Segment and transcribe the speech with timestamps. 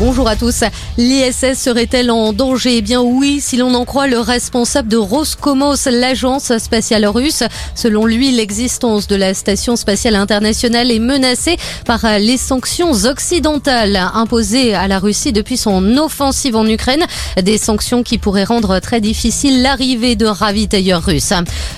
[0.00, 0.62] Bonjour à tous.
[0.96, 2.76] L'ISS serait-elle en danger?
[2.76, 7.42] Eh bien oui, si l'on en croit le responsable de Roscosmos, l'agence spatiale russe.
[7.74, 14.72] Selon lui, l'existence de la station spatiale internationale est menacée par les sanctions occidentales imposées
[14.72, 17.04] à la Russie depuis son offensive en Ukraine.
[17.42, 21.32] Des sanctions qui pourraient rendre très difficile l'arrivée de ravitailleurs russes.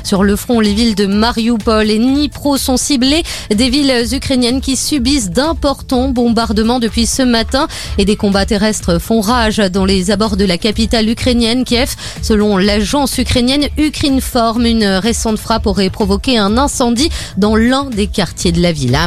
[0.05, 3.23] Sur le front, les villes de Mariupol et Dnipro sont ciblées.
[3.49, 7.67] Des villes ukrainiennes qui subissent d'importants bombardements depuis ce matin
[7.97, 11.95] et combats terrestres font rage dans les abords de la capitale ukrainienne, Kiev.
[12.23, 18.53] Selon l'agence ukrainienne Ukrinform, une récente frappe aurait provoqué un incendie dans l'un des quartiers
[18.53, 18.99] de la ville.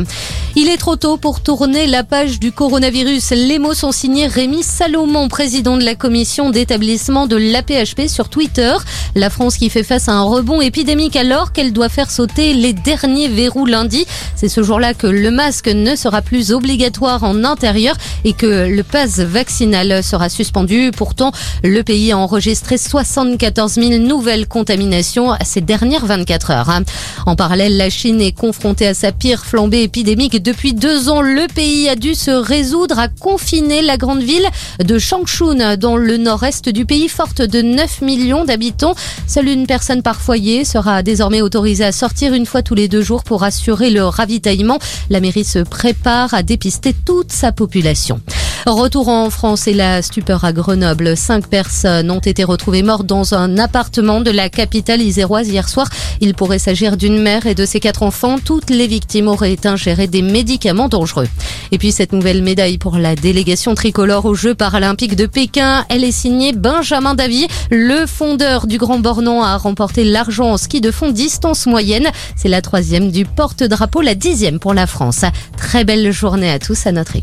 [0.55, 3.31] Il est trop tôt pour tourner la page du coronavirus.
[3.31, 8.71] Les mots sont signés Rémi Salomon, président de la commission d'établissement de l'APHP sur Twitter.
[9.15, 12.73] La France qui fait face à un rebond épidémique alors qu'elle doit faire sauter les
[12.73, 14.05] derniers verrous lundi.
[14.35, 18.83] C'est ce jour-là que le masque ne sera plus obligatoire en intérieur et que le
[18.83, 20.91] pass vaccinal sera suspendu.
[20.95, 21.31] Pourtant,
[21.63, 26.79] le pays a enregistré 74 000 nouvelles contaminations ces dernières 24 heures.
[27.25, 31.47] En parallèle, la Chine est confrontée à sa pire flambée épidémique depuis deux ans, le
[31.47, 34.47] pays a dû se résoudre à confiner la grande ville
[34.83, 38.93] de Changchun dans le nord-est du pays, forte de 9 millions d'habitants.
[39.25, 43.01] Seule une personne par foyer sera désormais autorisée à sortir une fois tous les deux
[43.01, 44.79] jours pour assurer le ravitaillement.
[45.09, 48.19] La mairie se prépare à dépister toute sa population.
[48.65, 51.17] Retour en France et la stupeur à Grenoble.
[51.17, 55.89] Cinq personnes ont été retrouvées mortes dans un appartement de la capitale iséroise hier soir.
[56.21, 58.37] Il pourrait s'agir d'une mère et de ses quatre enfants.
[58.39, 61.27] Toutes les victimes auraient ingéré des médicaments dangereux.
[61.73, 66.05] Et puis cette nouvelle médaille pour la délégation tricolore aux Jeux paralympiques de Pékin, elle
[66.05, 67.47] est signée Benjamin Davy.
[67.69, 72.07] Le fondeur du Grand Bornand a remporté l'argent en ski de fond distance moyenne.
[72.37, 75.25] C'est la troisième du porte-drapeau, la dixième pour la France.
[75.57, 77.21] Très belle journée à tous à notre écoute.